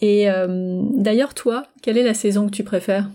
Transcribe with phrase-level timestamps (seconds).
[0.00, 0.46] Et euh,
[0.94, 3.08] d'ailleurs, toi, quelle est la saison que tu préfères?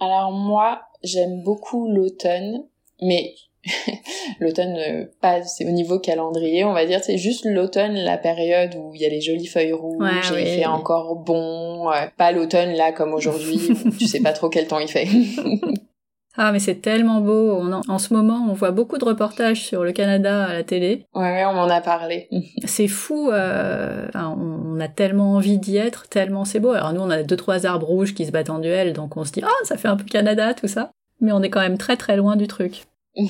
[0.00, 2.64] Alors moi, j'aime beaucoup l'automne,
[3.00, 3.34] mais
[4.40, 8.74] l'automne, euh, pas c'est au niveau calendrier, on va dire, c'est juste l'automne, la période
[8.76, 12.72] où il y a les jolies feuilles rouges, et il fait encore bon, pas l'automne
[12.72, 13.60] là comme aujourd'hui,
[13.98, 15.06] tu sais pas trop quel temps il fait.
[16.36, 17.60] Ah, mais c'est tellement beau.
[17.88, 21.06] en, ce moment, on voit beaucoup de reportages sur le Canada à la télé.
[21.14, 22.28] Ouais, ouais on m'en a parlé.
[22.64, 23.30] c'est fou.
[23.30, 26.70] Euh, on a tellement envie d'y être, tellement c'est beau.
[26.70, 29.24] Alors nous, on a deux trois arbres rouges qui se battent en duel, donc on
[29.24, 30.90] se dit ah, ça fait un peu Canada tout ça.
[31.20, 32.84] Mais on est quand même très très loin du truc.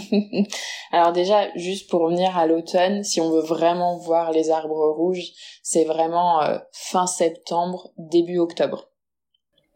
[0.93, 5.33] Alors déjà, juste pour revenir à l'automne, si on veut vraiment voir les arbres rouges,
[5.63, 8.89] c'est vraiment euh, fin septembre, début octobre.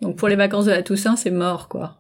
[0.01, 1.97] Donc pour les vacances de la Toussaint, c'est mort quoi.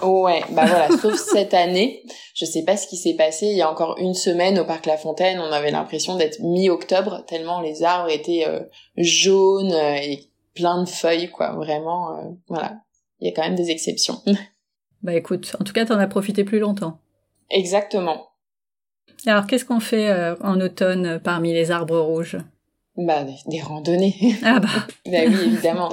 [0.00, 2.02] Ouais, bah voilà, sauf cette année,
[2.34, 4.86] je sais pas ce qui s'est passé, il y a encore une semaine au parc
[4.86, 8.60] La Fontaine, on avait l'impression d'être mi-octobre tellement les arbres étaient euh,
[8.96, 12.78] jaunes euh, et plein de feuilles quoi, vraiment euh, voilà.
[13.20, 14.20] Il y a quand même des exceptions.
[15.02, 17.00] Bah écoute, en tout cas, t'en as profité plus longtemps.
[17.50, 18.28] Exactement.
[19.26, 20.08] Alors, qu'est-ce qu'on fait
[20.40, 22.38] en automne parmi les arbres rouges?
[22.96, 24.14] Bah des, randonnées.
[24.44, 24.68] Ah bah.
[25.06, 25.88] bah oui, évidemment.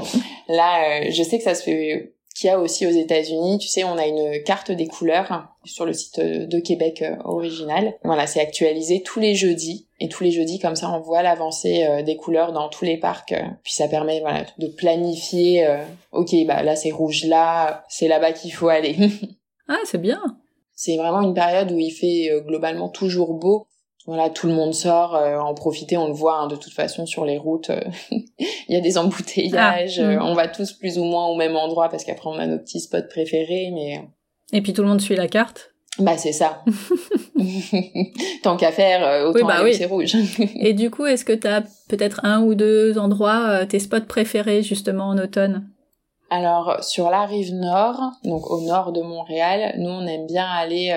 [0.48, 3.58] Là, je sais que ça se fait qu'il y a aussi aux États-Unis.
[3.60, 7.96] Tu sais, on a une carte des couleurs sur le site de Québec euh, original.
[8.04, 9.88] Voilà, c'est actualisé tous les jeudis.
[10.00, 12.98] Et tous les jeudis, comme ça, on voit l'avancée euh, des couleurs dans tous les
[12.98, 13.36] parcs.
[13.64, 15.66] Puis ça permet, voilà, de planifier.
[15.66, 18.96] Euh, ok, bah là c'est rouge là, c'est là-bas qu'il faut aller.
[19.68, 20.22] ah, c'est bien.
[20.74, 23.68] C'est vraiment une période où il fait globalement toujours beau
[24.10, 27.06] voilà, tout le monde sort, euh, en profiter, on le voit hein, de toute façon
[27.06, 27.80] sur les routes, euh,
[28.12, 30.24] il y a des embouteillages, ah, euh, mm.
[30.24, 32.80] on va tous plus ou moins au même endroit parce qu'après on a nos petits
[32.80, 34.02] spots préférés, mais...
[34.52, 36.64] Et puis tout le monde suit la carte Bah c'est ça.
[38.42, 40.18] Tant qu'à faire, autant bah oui, c'est rouge.
[40.60, 44.64] Et du coup, est-ce que tu as peut-être un ou deux endroits, tes spots préférés
[44.64, 45.70] justement en automne?
[46.32, 50.92] Alors sur la rive nord, donc au nord de Montréal, nous on aime bien aller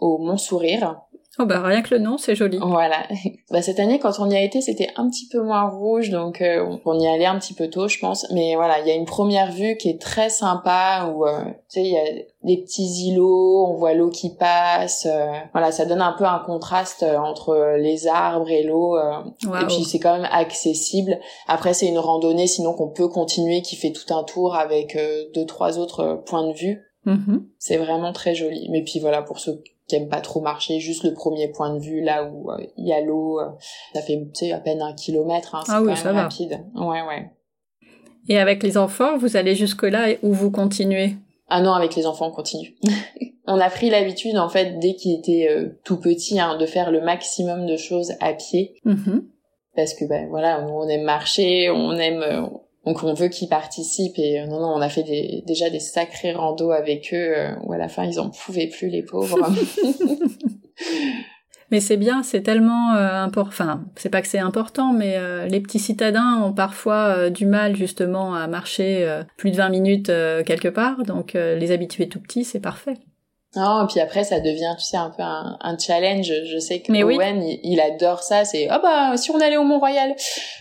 [0.00, 1.00] au Mont Sourire.
[1.38, 2.58] Oh bah rien que le nom, c'est joli.
[2.60, 3.06] Voilà.
[3.50, 6.40] Bah cette année, quand on y a été, c'était un petit peu moins rouge, donc
[6.40, 8.26] euh, on y allait un petit peu tôt, je pense.
[8.32, 11.52] Mais voilà, il y a une première vue qui est très sympa, où euh, tu
[11.68, 12.04] sais, il y a
[12.42, 15.06] des petits îlots, on voit l'eau qui passe.
[15.06, 18.96] Euh, voilà, ça donne un peu un contraste entre les arbres et l'eau.
[18.98, 21.18] Et puis c'est quand même accessible.
[21.46, 24.98] Après, c'est une randonnée, sinon qu'on peut continuer, qui fait tout un tour avec
[25.34, 26.82] deux trois autres points de vue.
[27.06, 27.42] Mm-hmm.
[27.58, 28.68] C'est vraiment très joli.
[28.70, 31.78] Mais puis voilà, pour ceux qui aiment pas trop marcher, juste le premier point de
[31.78, 33.50] vue là où euh, il y a l'eau, euh,
[33.94, 36.64] ça fait tu sais à peine un kilomètre, hein, c'est ah quand même rapide.
[36.74, 37.30] Ouais ouais.
[38.28, 41.16] Et avec les enfants, vous allez jusque là ou vous continuez?
[41.48, 42.74] Ah non, avec les enfants on continue.
[43.46, 46.90] on a pris l'habitude en fait dès qu'ils étaient euh, tout petits hein, de faire
[46.90, 48.76] le maximum de choses à pied.
[48.86, 49.24] Mm-hmm.
[49.76, 52.48] Parce que ben voilà, on aime marcher, on aime
[52.86, 55.80] donc on veut qu'ils participent et euh, non non on a fait des, déjà des
[55.80, 59.38] sacrés randos avec eux euh, où à la fin ils en pouvaient plus les pauvres.
[61.70, 63.48] mais c'est bien, c'est tellement euh, important.
[63.48, 65.18] Enfin, c'est pas que c'est important, mais
[65.48, 70.12] les petits citadins ont parfois du mal justement à marcher plus de 20 minutes
[70.46, 72.98] quelque part, donc les habitués tout petits, c'est parfait.
[73.56, 76.32] Non, et puis après ça devient, tu sais, un peu un, un challenge.
[76.44, 78.44] Je sais que Owen, il, adore ça.
[78.44, 80.14] C'est ah bah si on allait au Mont Royal.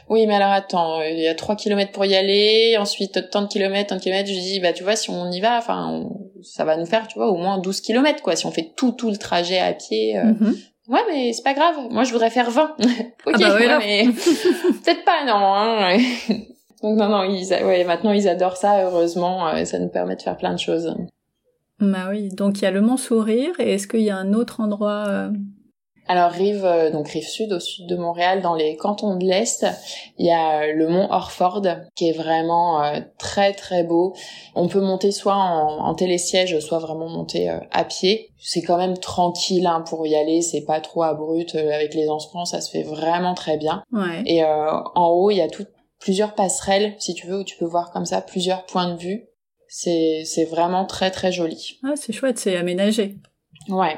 [0.09, 2.75] Oui, mais alors attends, il y a trois kilomètres pour y aller.
[2.77, 4.29] Ensuite tant de kilomètres, tant de kilomètres.
[4.29, 6.07] Je dis bah tu vois si on y va, enfin
[6.43, 8.35] ça va nous faire, tu vois, au moins 12 kilomètres quoi.
[8.35, 10.17] Si on fait tout tout le trajet à pied.
[10.17, 10.23] Euh.
[10.23, 10.55] Mm-hmm.
[10.89, 11.75] Ouais, mais c'est pas grave.
[11.91, 12.75] Moi, je voudrais faire 20.
[13.25, 14.03] ok, ah bah mais
[14.83, 15.35] peut-être pas, non.
[15.35, 15.97] Hein.
[16.81, 18.83] Donc non, non, ils, ouais, maintenant ils adorent ça.
[18.83, 20.93] Heureusement, euh, ça nous permet de faire plein de choses.
[21.79, 24.33] Bah oui, donc il y a le Mont Sourire, et est-ce qu'il y a un
[24.33, 25.29] autre endroit euh,
[26.07, 29.65] Alors rive euh, donc rive sud au sud de Montréal dans les cantons de l'Est,
[30.17, 31.63] il y a euh, le mont Orford
[31.95, 32.83] qui est vraiment
[33.17, 34.13] très très beau.
[34.55, 38.29] On peut monter soit en, télésiège, soit vraiment monter à pied.
[38.37, 42.45] C'est quand même tranquille hein, pour y aller, c'est pas trop abrupt avec les enfants,
[42.45, 43.83] ça se fait vraiment très bien.
[43.91, 44.21] Ouais.
[44.25, 45.65] Et en haut, il y a tout,
[45.99, 49.27] plusieurs passerelles si tu veux où tu peux voir comme ça plusieurs points de vue
[49.75, 51.79] c'est c'est vraiment très très joli.
[51.83, 53.17] Ah, c'est chouette, c'est aménagé.
[53.69, 53.97] Ouais.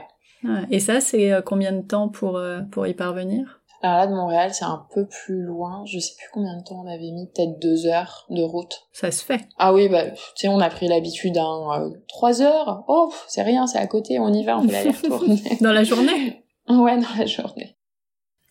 [0.72, 3.62] Et ça, c'est euh, combien de temps pour euh, pour y parvenir?
[3.82, 5.84] Alors là, de Montréal, c'est un peu plus loin.
[5.86, 8.88] Je sais plus combien de temps on avait mis, peut-être deux heures de route.
[8.94, 9.50] Ça se fait.
[9.58, 12.86] Ah oui, bah tu sais, on a pris l'habitude, hein, euh, trois heures.
[12.88, 15.26] Oh, c'est rien, c'est à côté, on y va, on fait l'aller-retour.
[15.60, 16.46] dans la journée?
[16.70, 17.76] Ouais, dans la journée.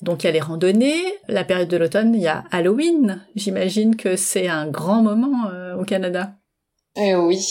[0.03, 3.25] Donc il y a les randonnées, la période de l'automne, il y a Halloween.
[3.35, 5.49] J'imagine que c'est un grand moment
[5.79, 6.35] au Canada.
[6.96, 7.44] Euh, oui,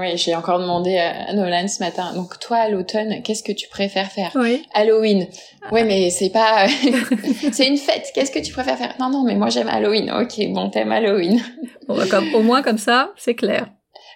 [0.00, 2.12] oui, j'ai encore demandé à Nolan ce matin.
[2.14, 4.32] Donc toi, à l'automne, qu'est-ce que tu préfères faire?
[4.34, 4.66] Oui.
[4.74, 5.28] Halloween.
[5.70, 6.66] Oui, mais c'est pas...
[7.52, 8.10] c'est une fête.
[8.12, 8.94] Qu'est-ce que tu préfères faire?
[8.98, 10.10] Non, non, mais moi j'aime Halloween.
[10.10, 11.40] Ok, bon, t'aimes Halloween.
[11.86, 13.68] Bon, bah, comme, au moins comme ça, c'est clair.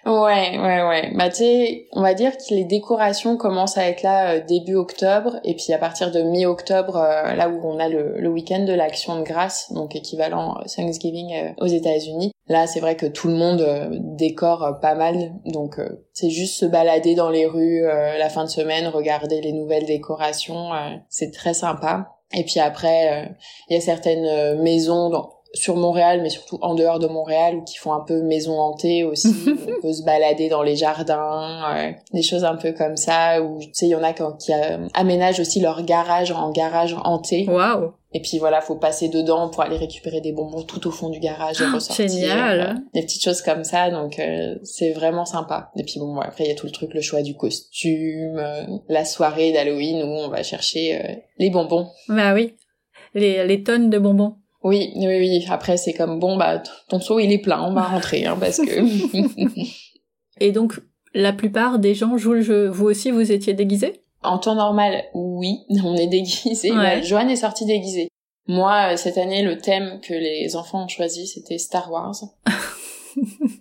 [0.05, 1.11] Ouais, ouais, ouais.
[1.15, 4.75] Bah, tu sais, on va dire que les décorations commencent à être là euh, début
[4.75, 8.65] octobre, et puis à partir de mi-octobre, euh, là où on a le, le week-end
[8.65, 12.32] de l'Action de grâce, donc équivalent euh, Thanksgiving aux États-Unis.
[12.53, 13.65] Là, c'est vrai que tout le monde
[14.15, 15.81] décore pas mal, donc
[16.13, 20.69] c'est juste se balader dans les rues la fin de semaine, regarder les nouvelles décorations,
[21.09, 22.09] c'est très sympa.
[22.31, 23.35] Et puis après,
[23.69, 27.77] il y a certaines maisons dans sur Montréal, mais surtout en dehors de Montréal, qui
[27.77, 29.35] font un peu maison hantée aussi.
[29.47, 33.41] on peut se balader dans les jardins, des choses un peu comme ça.
[33.41, 36.95] Ou tu sais, il y en a qui, euh, aménagent aussi leur garage en garage
[37.03, 37.45] hanté.
[37.47, 41.09] Waouh Et puis voilà, faut passer dedans pour aller récupérer des bonbons tout au fond
[41.09, 42.07] du garage et ah, ressortir.
[42.07, 42.59] Génial.
[42.59, 45.71] Euh, des petites choses comme ça, donc euh, c'est vraiment sympa.
[45.75, 48.41] Et puis bon, après il y a tout le truc, le choix du costume,
[48.87, 51.87] la soirée d'Halloween où on va chercher les bonbons.
[52.07, 52.53] Bah oui,
[53.15, 54.35] les, les tonnes de bonbons.
[54.63, 55.45] Oui, oui, oui.
[55.49, 58.57] Après, c'est comme bon, bah ton seau il est plein, on va rentrer, hein, parce
[58.57, 59.49] que.
[60.39, 60.79] Et donc,
[61.13, 62.67] la plupart des gens jouent le jeu.
[62.69, 64.02] Vous aussi, vous étiez déguisés?
[64.23, 66.71] En temps normal, oui, on est déguisés.
[66.71, 67.03] Ouais.
[67.03, 68.09] Joanne est sortie déguisée.
[68.47, 72.15] Moi, euh, cette année, le thème que les enfants ont choisi, c'était Star Wars.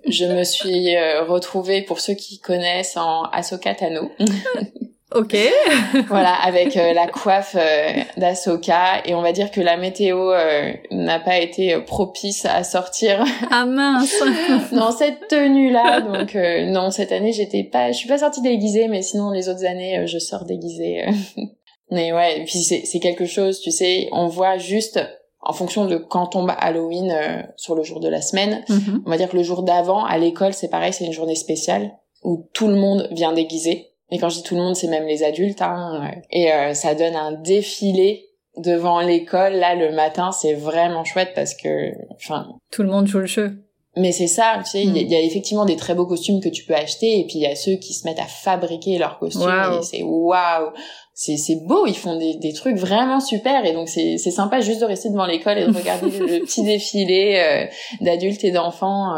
[0.09, 4.11] je me suis euh, retrouvée, pour ceux qui connaissent, en Ahsoka Tano.
[5.15, 5.37] Ok.
[6.09, 10.73] voilà, avec euh, la coiffe euh, d'Asoka et on va dire que la météo euh,
[10.91, 13.25] n'a pas été propice à sortir.
[13.51, 14.15] Ah mince.
[14.73, 19.03] dans cette tenue-là, donc non cette année j'étais pas, je suis pas sortie déguisée, mais
[19.03, 21.05] sinon les autres années je sors déguisée.
[21.91, 25.01] mais ouais, puis c'est quelque chose, tu sais, on voit juste
[25.41, 28.65] en fonction de quand tombe Halloween sur le jour de la semaine.
[28.69, 29.03] Mm-hmm.
[29.07, 31.93] On va dire que le jour d'avant à l'école c'est pareil, c'est une journée spéciale
[32.23, 35.07] où tout le monde vient déguisé et quand je dis tout le monde, c'est même
[35.07, 35.63] les adultes.
[35.63, 36.11] Hein.
[36.31, 38.29] Et euh, ça donne un défilé
[38.59, 39.55] devant l'école.
[39.55, 42.47] Là, le matin, c'est vraiment chouette parce que, enfin...
[42.71, 43.65] Tout le monde joue le jeu.
[43.97, 45.25] Mais c'est ça, tu sais, il y, a mm.
[45.25, 47.75] effectivement des très beaux costumes que tu peux acheter, et puis il y a ceux
[47.75, 50.71] qui se mettent à fabriquer leurs costumes, et c'est waouh,
[51.13, 54.63] c'est c'est beau, ils font des, des trucs vraiment super, et donc c'est c'est sympa
[54.63, 57.67] juste de rester devant l'école et de regarder le petit défilé euh,
[58.03, 59.15] d'adultes et d'enfants.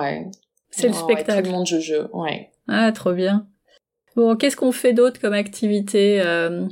[0.70, 1.42] c'est le spectacle.
[1.44, 2.50] tout le monde joue jeu, ouais.
[2.66, 3.46] Ah, trop bien.
[4.16, 6.66] Bon, qu'est-ce qu'on fait d'autre comme activité euh...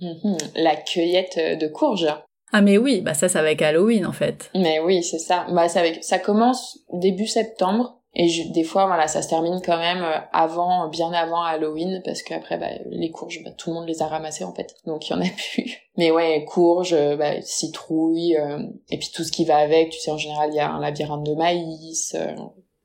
[0.00, 0.36] Mhm.
[0.56, 2.08] La cueillette de courges.
[2.52, 4.50] Ah mais oui, bah ça, ça va avec Halloween en fait.
[4.54, 5.46] Mais oui, c'est ça.
[5.50, 6.02] Bah ça, avec...
[6.02, 7.98] ça commence début septembre.
[8.14, 12.22] Et des fois, voilà, ça se termine quand même euh, avant, bien avant Halloween, parce
[12.22, 15.12] qu'après, bah, les courges, bah, tout le monde les a ramassées en fait, donc il
[15.12, 15.76] y en a plus.
[15.96, 19.90] Mais ouais, courges, euh, bah, citrouilles, euh, et puis tout ce qui va avec.
[19.90, 22.16] Tu sais, en général, il y a un labyrinthe de maïs,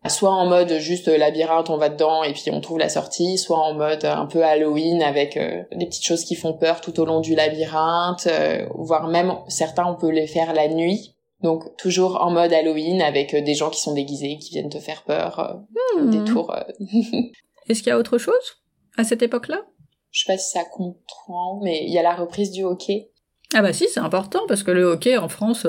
[0.09, 3.57] soit en mode juste labyrinthe, on va dedans et puis on trouve la sortie, soit
[3.57, 7.05] en mode un peu Halloween avec euh, des petites choses qui font peur tout au
[7.05, 11.15] long du labyrinthe, euh, voire même certains on peut les faire la nuit.
[11.41, 14.79] Donc toujours en mode Halloween avec euh, des gens qui sont déguisés, qui viennent te
[14.79, 15.61] faire peur,
[15.97, 16.09] hmm.
[16.09, 16.53] des tours.
[17.69, 18.61] Est-ce qu'il y a autre chose
[18.97, 19.61] à cette époque-là?
[20.11, 23.09] Je sais pas si ça comprend, mais il y a la reprise du hockey.
[23.53, 25.65] Ah bah si, c'est important parce que le hockey en France,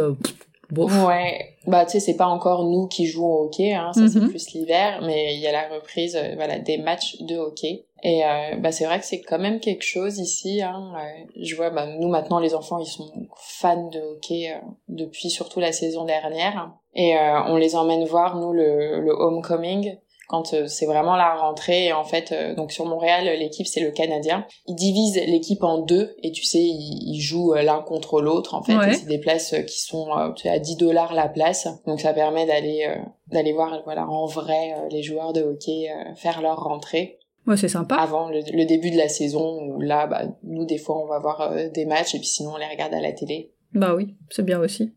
[0.82, 4.20] Ouais, bah tu sais c'est pas encore nous qui jouons au hockey, hein, ça c'est
[4.20, 4.28] mhm.
[4.28, 7.84] plus l'hiver, mais il y a la reprise, euh, voilà, des matchs de hockey.
[8.02, 10.62] Et euh, bah c'est vrai que c'est quand même quelque chose ici.
[10.62, 14.54] Hein, euh, je vois, bah, nous maintenant les enfants ils sont fans de hockey
[14.88, 17.14] depuis surtout la saison dernière, et
[17.46, 19.96] on les emmène voir nous le, le homecoming
[20.28, 21.86] quand euh, c'est vraiment la rentrée.
[21.86, 24.46] Et en fait, euh, donc sur Montréal, l'équipe c'est le Canadien.
[24.66, 28.62] Ils divisent l'équipe en deux et tu sais, ils, jouent euh, l'un contre l'autre en
[28.62, 28.74] fait.
[28.94, 30.06] C'est des places qui sont
[30.36, 32.86] tu sais, à 10 dollars la place, donc ça permet d'aller
[33.28, 37.18] d'aller voir voilà en vrai les joueurs de hockey faire leur rentrée.
[37.46, 37.96] Ouais, c'est sympa.
[37.96, 41.54] Avant le, début de la saison où là, bah, nous des fois on va voir
[41.72, 43.52] des matchs et puis sinon on les regarde à la télé.
[43.72, 44.92] Bah oui, c'est bien aussi.